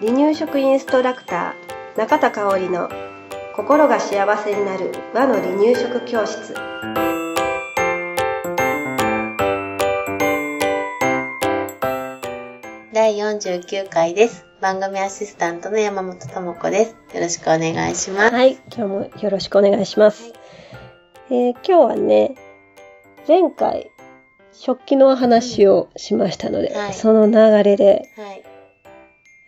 [0.00, 2.88] 離乳食インストラクター中田香織の
[3.54, 6.54] 心が幸せになる和の離乳食教室
[12.92, 14.46] 第49回です。
[14.60, 16.96] 番組アシスタントの山本智子です。
[17.14, 18.34] よろしくお願いします。
[18.34, 20.32] はい今日もよろしくお願いします、
[21.30, 22.34] えー今日はね
[23.28, 23.89] 前回
[24.52, 28.42] 食器の話をしましたので、はいその流れではい。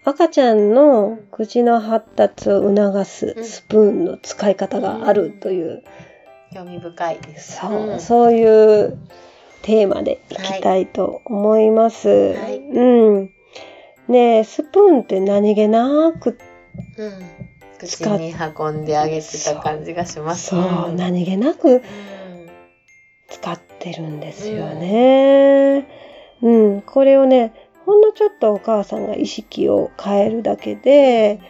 [0.05, 5.85] 赤ちゃんの口の発達を促すうんスプーンの使い方があるという、
[6.53, 7.59] 興味深いです。
[7.61, 8.99] そう、んそういう
[9.63, 12.09] テーマでいきたいと思います。
[12.09, 13.31] はいうん。
[14.09, 16.37] ねえ、スプーンって何気なく、
[16.99, 17.43] うん。
[17.79, 20.49] 口に運んであげてた感じがします。
[20.51, 21.83] そう、ん何気なくうん
[23.29, 25.89] 使ってるんですよね。
[26.41, 27.53] うん、これをね、
[27.85, 31.41] ほんのちょっとお母さんが意識を変えるだけで、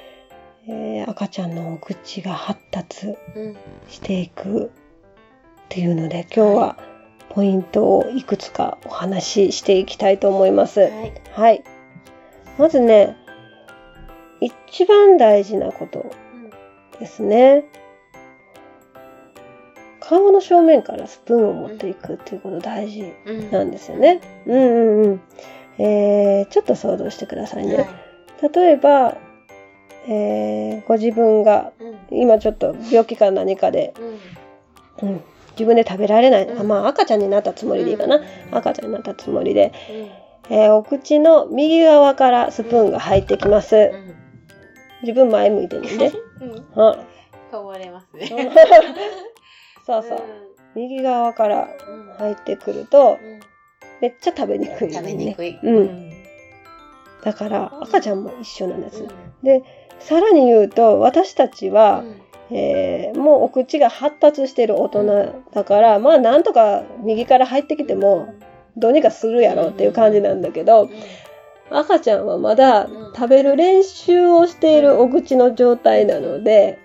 [0.66, 3.56] えー赤ちゃんのお口が発達うん。
[3.88, 4.70] していくっ
[5.69, 6.78] ていうので、今日は
[7.30, 10.80] ポイントをいくつかお話ししていきたいと思います。
[10.80, 11.12] はい。
[11.33, 11.64] はい。
[12.58, 13.16] まずね、
[14.41, 16.06] 一番大事なこと
[16.98, 17.64] ですね。
[20.03, 24.20] 顔の正面からスプーンを持っていくっていうこと大事うんなんですよね。
[24.47, 25.20] うんうんうん。
[25.78, 27.77] えー、ちょっと想像してくださいね。
[27.77, 27.89] はい。
[28.53, 29.17] 例えば、
[30.09, 32.19] えー、ご自分がうん。
[32.19, 33.94] 今ちょっと病気か何かで、
[35.00, 35.09] うん。
[35.09, 35.20] うん、
[35.53, 38.16] 自分で食べられない、うんあまあ赤ちゃんになったつもりでいいかな。
[38.16, 39.72] うん赤ちゃんになったつもりで、
[40.50, 40.56] うん。
[40.56, 43.77] えーお口の右側からスプーンが入ってきます。
[43.77, 44.14] うん。
[45.03, 46.12] 自分前向いてるんで。
[46.41, 46.83] うん。
[46.83, 47.05] は
[47.53, 48.28] こぼれますね。
[49.86, 50.22] そうそう。
[50.75, 52.14] 右側からうん。
[52.19, 53.41] 入ってくると、うん。
[54.00, 54.94] めっちゃ食べにくい、ね。
[54.94, 55.58] 食べにくい。
[55.62, 56.12] うん。
[57.22, 59.03] だから、赤ちゃんも一緒なんです。
[59.03, 59.08] うん。
[59.42, 59.62] で、
[60.00, 62.22] さらに言うと、私たちは、うん。
[62.54, 68.34] えーもうお口が発達してる大人だから、まあなんとか右から入ってきても、
[68.76, 70.91] どうにかするやろっていう感じなんだけど、
[71.70, 73.12] 赤ちゃんはまだうん。
[73.14, 76.78] 食べる練習をしているお口の状態なので、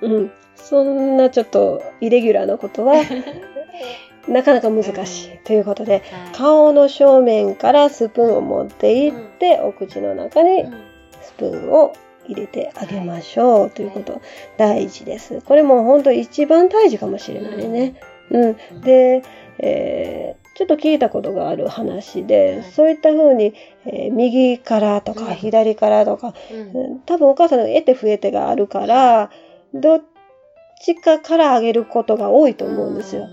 [0.00, 0.32] うん、
[0.68, 2.96] そんなちょっとイレギュラーなことは
[4.28, 6.02] なかなか難しいということで、はい。
[6.32, 10.74] 顔の正面からスプーンを持っていって、お口の中にうん。
[11.22, 11.92] スプーンを
[12.26, 14.20] 入れてあげましょうということ
[14.56, 15.40] 大事です。
[15.42, 17.94] これも本当一番大事かもしれないね。
[18.30, 18.80] うん。
[18.80, 19.22] で、
[19.60, 22.62] えーちょっと聞いたことがある話で、はい。
[22.62, 23.52] そういった風に、
[23.84, 25.34] えー右からとかうん。
[25.34, 26.82] 左からとか、うん。
[26.82, 27.00] うん。
[27.00, 29.30] 多分お母さんの得て増えてがあるから、
[29.74, 30.02] どっ
[30.80, 33.28] ちかからあげることが多いと思うんですよ。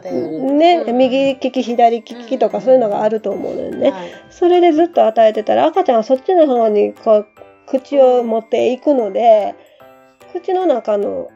[0.00, 3.90] ね、うん右利き左利きとかそういうのがあると思うのよね。
[3.90, 4.10] はい。
[4.30, 7.26] それでずっと与えてたら赤ちゃんはそっちの方にこう
[7.66, 9.54] 口を持っていくので、
[10.32, 11.28] 口の中の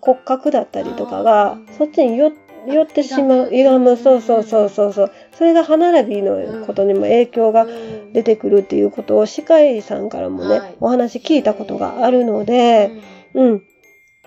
[0.00, 2.32] 骨格だったりとかがうんそっちに寄
[2.66, 3.96] 寄ってしまう、歪む。
[3.96, 5.12] そうそうそうそうそう。
[5.32, 7.66] それが歯並びのことにも影響が
[8.12, 10.76] 出てくるっていうことを歯科医さんからもね、はい。
[10.80, 12.90] お話聞いたことがあるので、
[13.34, 13.62] うん、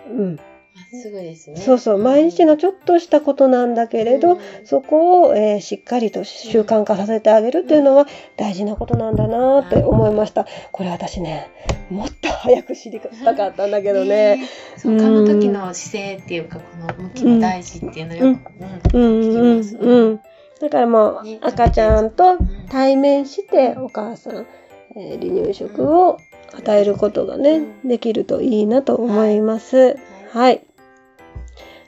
[0.09, 0.37] うん、
[1.01, 1.57] すぐですね。
[1.57, 8.05] そうそう、毎日のちょっとしたことなんだけれど、うんそこを、えーしっかりと習慣化させてあげるっていうのは
[8.37, 10.45] 大事なことなんだなって思いました。
[10.71, 11.49] これ私ね、
[11.89, 14.47] もっと早く知りたかったんだけどね。
[14.77, 20.19] そう噛む時の姿勢っていうかこの向きも大事っていうのよく、うん、うん聞きうん、ますうん。
[20.59, 24.45] だからもうね赤ちゃんとうん対面してお母さん、
[24.95, 26.17] えー離乳食を
[26.53, 27.87] 与えることがね、うん。
[27.87, 29.97] できるといいなと思います。
[30.31, 30.63] はい。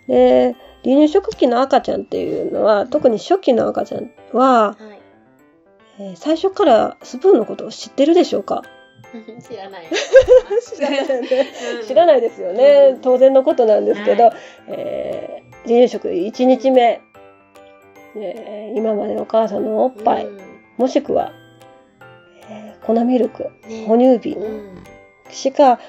[0.07, 4.99] で、離乳食期の赤ちゃんっていうのは、特に初期の赤ちゃんは、はい。
[6.01, 8.63] えー最初からスプーンのことを知ってるでしょうか？
[9.49, 9.83] 知らない。
[10.75, 12.91] 知らない知らないですよね。
[12.93, 13.01] うん。
[13.01, 14.33] 当然のことなんですけど、はい。
[14.69, 17.01] えー離乳食1日目、
[18.15, 20.39] えー今までお母さんのおっぱい、うん。
[20.77, 21.38] もしくは、えー
[22.93, 23.85] 粉ミルク、ね。
[23.87, 24.37] 哺乳瓶。
[24.37, 24.83] うん。
[25.31, 25.79] しか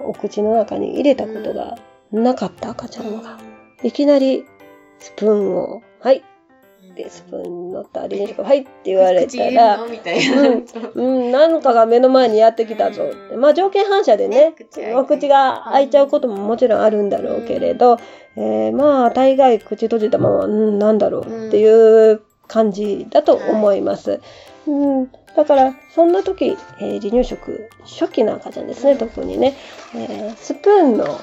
[0.00, 1.76] お口の中に入れたことが
[2.12, 3.38] なかった赤ちゃんが、
[3.82, 4.44] いきなり
[4.98, 6.22] スプーンを、はい、
[6.94, 8.60] でスプーンに乗った離乳食、はい。
[8.60, 9.88] って言われたらる、の？
[9.88, 10.48] みたいな。
[10.94, 13.04] うん、何かが目の前にやってきたぞ。
[13.04, 13.36] って。
[13.36, 14.54] まあ条件反射でね、
[14.94, 17.98] お口が開いちゃうことももちろんあるんだろうけれど、
[18.36, 24.20] えーまあ大概口閉じたまま、うん、なんだろうっていう感じだと思います。
[24.66, 29.56] うん、だから、そんな時、えー離乳食、初期の赤ちゃんですね、特にね、
[29.94, 31.20] えースプーンの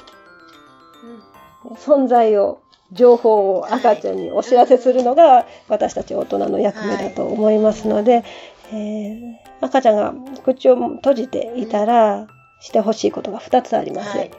[1.76, 2.62] 存在を
[2.92, 8.24] 情報を赤ちゃんにお知らせするのが私たち大人の役目だと思いますので、
[8.72, 9.20] えー
[9.62, 10.14] 赤ちゃんが
[10.44, 12.28] 口を閉じていたら
[12.60, 14.18] してほしいことが2つあります。
[14.18, 14.32] はい。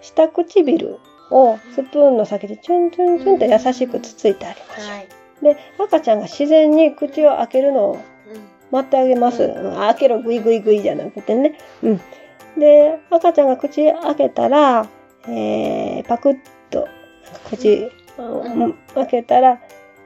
[0.00, 0.98] 下唇
[1.30, 5.08] をスプーンの先でチュンチュンチュンって優しくつついてあげましょはい。
[5.42, 5.44] う。
[5.44, 8.13] で、赤ちゃんが自然に口を開けるのをうん
[8.74, 9.44] 待ってあげます。
[9.44, 9.76] ううん。
[9.76, 11.56] 開けろ、グイグイグイじゃなくてね。
[11.82, 12.00] うん。
[12.58, 14.88] で、赤ちゃんが口開けたら、
[15.28, 16.38] えー、パクッ
[16.70, 16.88] と
[17.48, 18.74] 口、うん。
[18.94, 19.60] 開けたら、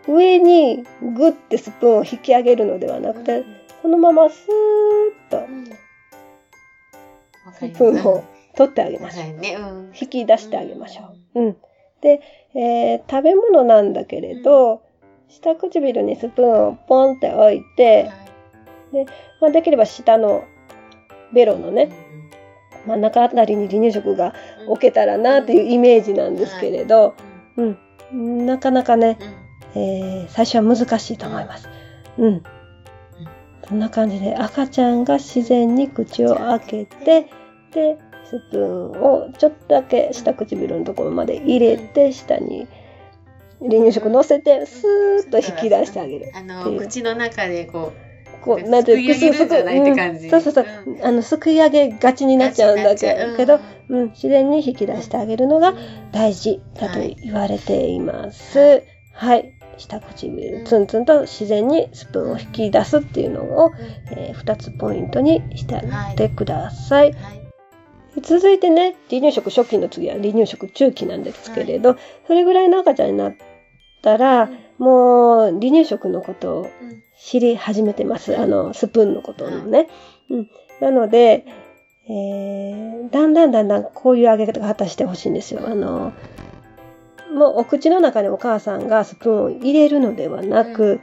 [0.06, 3.44] 上にグッてスプーンを引き上げるのではなくて、
[3.80, 5.46] そのままスーッと
[7.52, 8.24] スプーンを
[8.54, 9.26] 取ってあげましょう。
[9.98, 11.40] 引き出してあげましょう。
[11.40, 11.56] うん。
[12.02, 12.20] で、
[12.54, 14.82] えー食べ物なんだけれど、
[15.28, 18.10] 下唇にスプーンをポンって置いて、
[19.40, 20.44] まあ、できれば下の
[21.32, 21.90] ベロのね、
[22.86, 24.34] 真ん中あたりに離乳食が
[24.66, 27.14] 置けたらなっていうイメージなんですけれど、
[27.56, 27.62] う
[28.14, 28.46] ん。
[28.46, 29.18] なかなかね、
[29.74, 31.68] えー最初は難しいと思います。
[32.18, 32.42] うん。
[33.68, 37.26] そんな感じで赤ちゃんが自然に口を開けて、
[37.72, 42.66] で、スプーンをちょっとだけ下唇のところまで入れて、下に
[43.60, 46.32] 離乳食乗せて、スーッと引き出してあげる。
[46.34, 47.92] あの、口の中でこ
[48.40, 49.26] こう、すなんていうすく
[50.26, 50.64] うんそうそうそう。
[50.64, 53.36] うあの、すくい上げがちになっちゃうんだけガチになっちゃう。
[53.36, 55.76] けど、うん、自然に引き出してあげるのがうん。
[56.12, 58.58] 大事だとはい言われています。
[58.58, 58.80] は
[59.12, 59.54] はい。
[59.78, 60.64] 下唇、うん。
[60.64, 63.72] ツンツンと自然にスプーンを引き出すっていうのを、
[64.10, 67.12] え2つポイントにしてあげてください。
[67.12, 67.38] はい。
[68.22, 71.96] 続いてね、離乳食初期の次は離乳食中期なんですけれど、
[72.26, 73.34] それぐらいの赤ちゃんになっ
[74.02, 78.38] たら、もう離乳食のことをうん知り始めてます。
[78.38, 79.88] あの、スプーンのことをね。
[80.30, 80.50] うん。
[80.80, 81.44] なので、
[82.08, 85.62] えー、だんだんだんだんこういう揚げ方してほしいんですよ。
[85.66, 86.12] あの、
[87.34, 91.00] もうお口の中にお母さんがスプーンを入れるのではなく、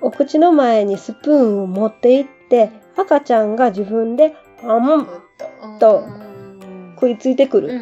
[0.00, 5.06] お口の前にスプーンを持っていって、赤ちゃんが自分で、あん、ぐっ
[5.80, 7.80] とうん食いついてくる。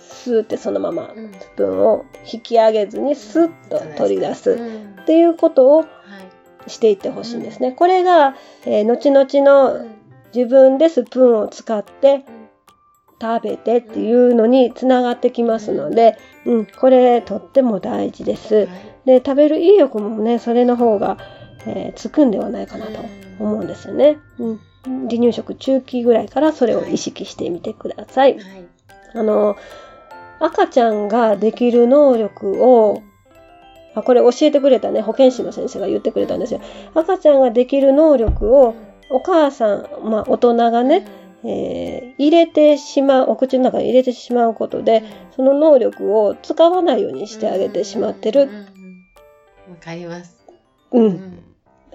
[0.00, 4.50] スーってそのままうんスプーンを引き上げずにスッと取り出す。
[4.52, 5.88] うんっていうことをはい
[6.68, 7.72] していってほしいんですね。
[7.72, 9.86] これが、えー後々の
[10.34, 12.24] 自分でスプーンを使って
[13.20, 18.68] 食べてっていうのにつながってきますので、うん、これとっても大事です。
[19.04, 21.18] で、食べる意欲もね、それの方が、
[21.66, 23.00] えーつくんではないかなと
[23.38, 24.18] 思うんですよね。
[24.38, 24.60] うん。
[24.84, 28.34] 離乳食中期ぐらいからそれを意識してみてください。
[28.34, 28.71] はい
[29.14, 29.56] あの、
[30.40, 33.02] 赤ちゃんができる能力を、
[33.94, 36.60] あ、これ教えてくれたね、保健師の先生が言ってくれたんですよ。
[36.94, 38.74] 赤ちゃんができる能力を、
[39.10, 41.06] お母さん、まあ大人がね、
[41.44, 45.02] えー入れてしまう、お口の中に入れてしまうことで、
[45.34, 48.42] その能力を使わないようにしてあげてしまってる。
[48.42, 48.52] うんう
[49.72, 50.36] んかります。
[50.92, 51.00] う。
[51.00, 51.42] うんん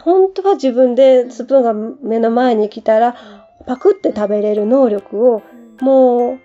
[0.02, 3.16] 本当は自分でスプーンが目の前に来たら、
[3.66, 5.42] パクって食べれる能力を
[5.82, 6.40] もう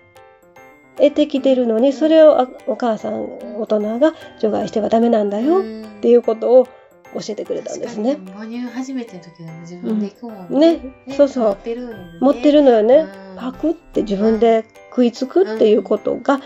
[0.97, 3.23] 得てきてるのに、それをあお母さん、
[3.59, 5.63] 大人が除外してはダメなんだよっ
[6.01, 6.67] ていうことを
[7.13, 8.17] 教えてくれたんですね。
[8.33, 10.77] 母乳初めての時でも自分で行くもんね。
[10.77, 12.95] ねそうそう持ってるね持ってるのよね。
[12.95, 16.39] うんパクって自分で食いつくっていうことが、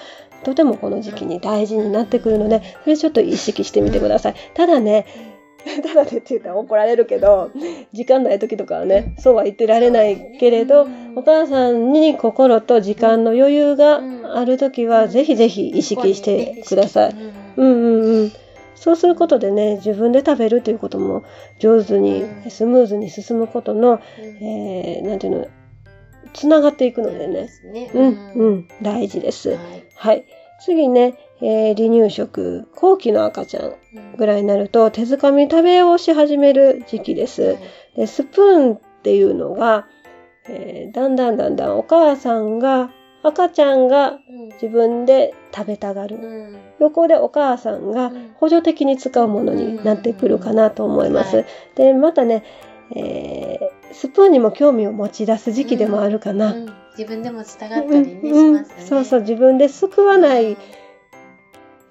[0.44, 4.36] とてもこの時期に大事になってくるので、それちょっと意識してみてください。
[4.54, 5.06] ただね、
[5.84, 7.52] ただねって言ったら怒られるけど、
[7.94, 11.18] 時間ない時とかはね、そうは言ってられないけれど、うん。
[11.18, 14.02] お母さんに心と時間の余裕が
[14.36, 17.16] ある時は、ぜひぜひ意識してください。
[17.58, 18.32] うんうんうんうん。
[18.76, 21.24] そうすることでね、自分で食べるということも
[21.60, 22.52] 上手にう、ん。
[22.52, 25.48] スムーズに進むことの、えー、なんていうの、
[26.34, 27.50] つながっていくのでね。
[27.74, 27.92] ね。
[27.94, 29.50] うん、うん、大事です。
[29.50, 29.60] はい。
[29.96, 30.26] はい。
[30.60, 33.74] 次ね、えー離乳食、後期の赤ちゃん
[34.18, 37.58] ぐらいになると、手づかみ食べをし始める時期です。
[37.96, 39.88] でスプーンっていうのが、
[40.50, 42.92] えーだんだんだんだんお母さんが、
[43.24, 44.20] 赤ちゃんが
[44.54, 46.18] 自分で食べたがる。
[46.18, 46.20] う
[46.54, 51.44] ん横でお母さんが補助的に使うものになってくるかなと思います。
[51.76, 52.44] で、またね、
[52.96, 56.54] えースプーンにも興味を持ち出す時期でもあるかな。
[56.54, 58.86] うん自分でも伝がっうんたりね、うんしますね。
[58.88, 60.58] そうそう、自分ですくわない、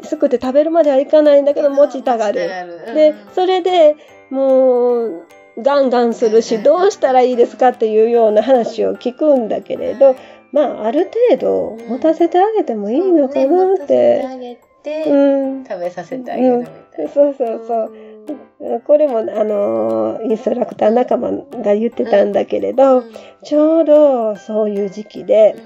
[0.03, 2.49] すくって食べるまではいかないんだけど、持ちたがる。
[2.95, 3.97] で、それで
[4.31, 5.27] もう、
[5.59, 10.17] ガンガンするし、どうしたらいいですかっていうような話を聞くんだけれど、
[10.53, 14.25] まあ、ある程度持たせてあげてもいいのかなって。
[14.27, 15.65] あげて、うん。
[15.65, 17.11] 食べさせてあげるみたいな。
[17.11, 18.81] そうそうそう。
[18.87, 23.05] これも、あの、インストラクター仲間が言ってたんだけれど、
[23.45, 25.57] ちょうどそういう時期で、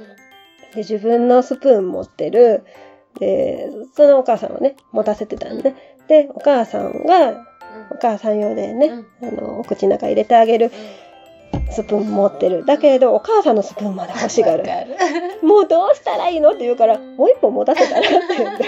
[0.74, 2.62] で自分のスプーン持ってる
[3.18, 5.76] で、そのお母さんをね、持たせてたんでね。
[6.08, 7.46] で、お母さんが、
[7.90, 10.70] お母さん用でね、あの、お口の中入れてあげる
[11.70, 12.64] スプーン持ってる。
[12.64, 14.64] だけれど、お母さんのスプーンまで欲しがる。
[15.42, 18.64] もうどうしたらいいのって言うから、もう一本持たせたらって言って。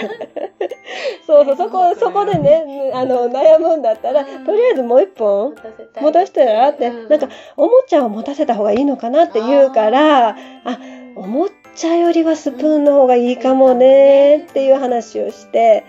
[1.27, 5.55] そうそう、そこ、そこでね、あの、悩むんだったら、とりあえずもう一本
[6.01, 10.35] 持たせたらって、なんか、おもちゃを持たせた方がいいのかなって言うから、あ、
[11.15, 11.62] おもちゃ
[11.97, 15.83] よりはスプーンの方がいいかもねっていう話をして、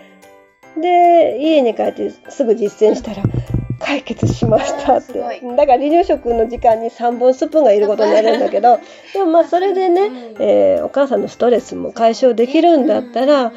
[0.81, 3.23] で、家に帰ってすぐ実践したら、
[3.79, 5.19] 解決しましたって。
[5.19, 8.79] だから離乳食の時間に3本スプーンがいることになるんだけど、
[9.13, 13.51] でもまあそれでね、えーお母さんのストレスも解消できるんだったら、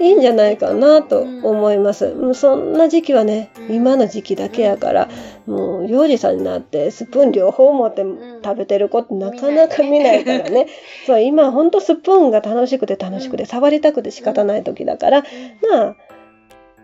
[0.00, 2.12] いいんじゃないかなと思います。
[2.14, 5.08] もうそんな時期はね、今の時期だけやから、
[5.46, 8.04] もう幼児さんになってスプーン両方持って
[8.44, 10.66] 食べてる子ってなかなか見ないからね。
[11.06, 15.24] そう、今ほんとスプーンが楽しくて楽しくて触りたくて仕方ない時だから、
[15.70, 15.96] まあ、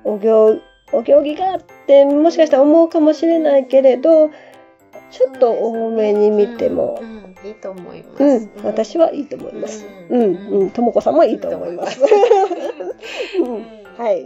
[0.05, 0.61] お行、
[0.93, 4.31] お行儀があって、もしかしたら思うかもしれないけれど、
[5.11, 7.21] ちょっと多めに見てもう、ん。
[7.45, 8.23] いいと思います。
[8.23, 9.87] うん、私はいいと思います。
[10.11, 10.33] ううん。
[10.33, 11.15] ん、うん、ともこさん。
[11.15, 12.01] もいいと思います。
[12.81, 14.25] うん、はい。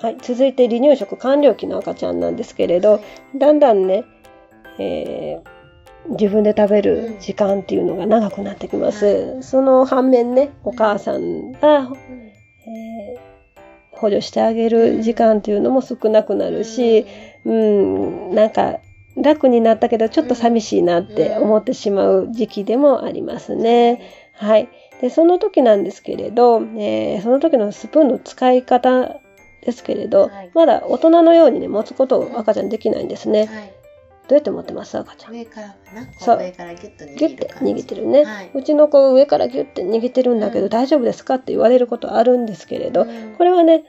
[0.00, 3.00] はい、続いて離乳食完了期の赤ちゃんなんですけれど、
[3.36, 4.04] だんだんね、
[4.78, 5.52] えー
[6.08, 9.40] 自分で食べる時間っていうのが長くなってきます。
[9.40, 11.88] その反面ね、お母さんが、
[12.66, 13.32] えー
[14.02, 17.06] 補助してあげる時間っていうのも少なくなるし、
[17.44, 18.80] うん、なんか
[19.16, 24.00] 楽になったけどちょっと寂しいなって思ってしまう時期でもありますね。
[24.34, 24.68] はい。
[25.02, 29.20] で、その時なんですけれど、えーその時のスプーンの使い方
[29.60, 33.46] ですけれど、はいまだ大人のようにね、持つことを赤ちゃんできないんですね。
[33.46, 33.74] はい。
[34.28, 34.96] どうやって持ってます？
[34.96, 35.32] 赤ちゃん。
[35.32, 35.74] 上から
[36.18, 43.84] そう上からギュッと握るギュッて握ってるね、はいうちの子上からギュッて握ってるんだけど、うん大丈夫ですかって言われることあるんですけれど、うんこれはね、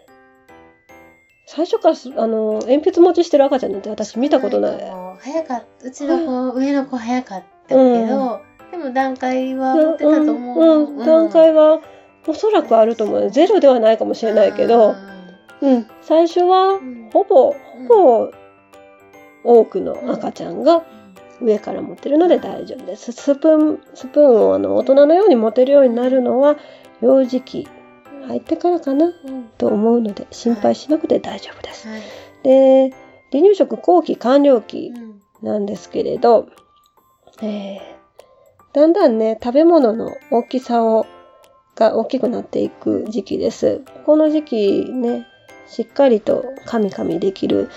[1.46, 4.82] 最初からすあの鉛筆持ちしてる赤ちゃんなんて私見たことない。
[4.82, 5.88] もう早かった。
[5.88, 8.42] うちの子、上の子早かったけど、
[8.74, 10.88] でも段階は持ってたと思う。
[10.90, 11.80] うん、うん段階は
[12.26, 13.30] おそらくあると思う。
[13.30, 14.96] ゼロではないかもしれないけど、
[15.62, 17.54] うん、最初はうんほぼ、
[17.88, 18.32] ほぼ
[19.44, 20.84] 多くの赤ちゃんが
[21.40, 23.12] 上から持ってるので大丈夫です。
[23.12, 26.58] スプーン、スプーンをあの大人のように持てるようになるのは
[27.02, 27.68] 幼児期
[28.28, 29.44] 入ってからかなうん。
[29.60, 31.88] と思うので心配しなくて大丈夫です。
[31.88, 32.02] はい。
[32.42, 32.90] で、
[33.32, 35.22] 離乳食後期完了期うん。
[35.48, 36.48] なんですけれど、
[37.44, 37.93] えー
[38.74, 41.06] だんだんね、食べ物の大きさを、
[41.76, 43.82] が大きくなっていく時期です。
[44.06, 45.28] この時期ね、
[45.68, 47.70] しっかりと噛み噛みできる、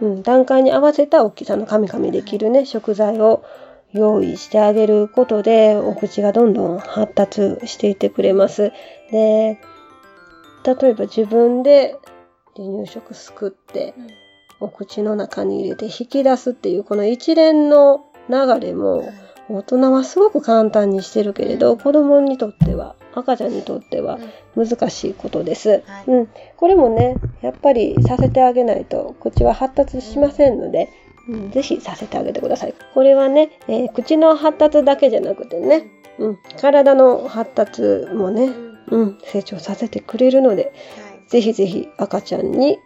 [0.00, 3.44] うん、段階に合わせた大きさの噛み噛みできるね、食材を
[3.92, 8.72] 用意してあげることで、お口がどんどん発達していってくれます。
[9.10, 9.58] で、
[10.64, 11.96] 例えば自分で
[12.56, 13.94] 離乳食すくって、
[14.60, 19.10] お口の中に入れて引き出すっていうこの一連の流れも
[19.52, 24.18] 大人はすごく簡単にしてるけれど、子供にとっては赤ちゃんにとっては
[24.56, 25.82] 難しいことです。
[25.86, 26.04] はい。
[26.06, 30.88] うん、これもねやっぱりさせてあげないと口は発達しませんので、
[31.28, 32.74] うん、ぜひさせてあげてください。
[32.94, 37.82] これはね、えー口の発達だけじゃなくてね、うん、体の発達
[38.14, 38.52] もね、
[38.88, 40.72] うん、成長させてくれるので
[41.28, 42.78] ぜひぜひ赤ちゃんに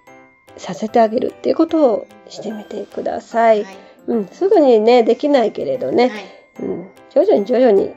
[0.57, 3.67] させてあげるっていうことをしてみてください。
[4.07, 6.11] うん、すぐにね、できないけれどね、
[6.61, 7.95] うん、徐々に徐々に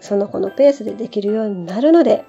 [0.00, 2.24] その子のペースでできるようになるので、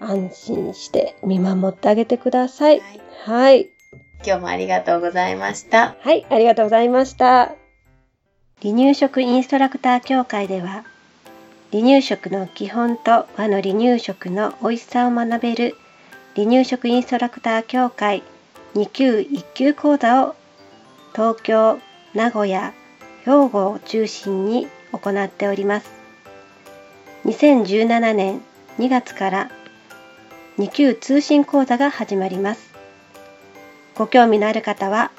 [0.00, 2.82] 安心して見守ってあげてください。
[3.24, 3.70] はい。
[4.24, 5.96] 今日もありがとうございました。
[6.00, 7.54] はい、ありがとうございました。
[8.62, 10.84] 離乳食インストラクター協会では、
[11.72, 15.74] 離乳食の基本と和の離乳食の美味しさを学べる
[16.34, 18.22] 離乳食インストラクター協会
[18.74, 20.36] 2級1級講座を
[21.12, 21.78] 東京、
[22.14, 22.72] 名古屋、
[23.24, 25.90] 兵庫を中心に行っております。
[27.24, 28.40] 2017年
[28.78, 29.50] 2月から
[30.58, 32.74] 2級通信講座が始まります。
[33.94, 35.10] ご興味のある方は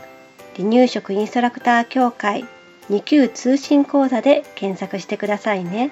[0.55, 2.45] 離乳食インストラクター協会
[2.89, 5.91] 2級通信講座で検索してくださいね。